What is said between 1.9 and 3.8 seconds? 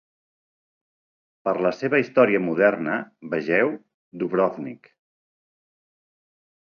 història moderna vegeu